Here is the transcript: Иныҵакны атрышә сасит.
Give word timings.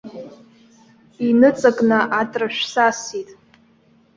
Иныҵакны 1.27 1.99
атрышә 2.19 2.63
сасит. 2.71 3.29